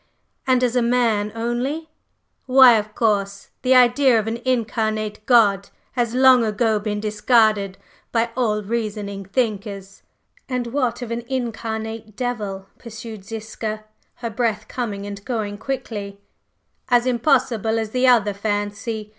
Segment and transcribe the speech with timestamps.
[0.47, 1.91] "And as man only?"
[2.47, 3.49] "Why, of course!
[3.61, 7.77] The idea of an incarnate God has long ago been discarded
[8.11, 10.01] by all reasoning thinkers."
[10.49, 13.83] "And what of an incarnate devil?" pursued Ziska,
[14.15, 16.19] her breath coming and going quickly.
[16.89, 19.09] "As impossible as the other fancy!"